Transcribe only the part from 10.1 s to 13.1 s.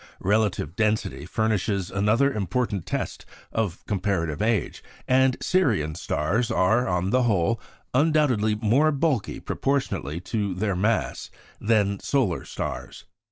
to their mass than solar stars.